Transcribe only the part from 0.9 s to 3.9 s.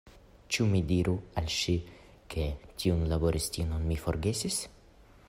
diru al ŝi, ke tiun laboristinon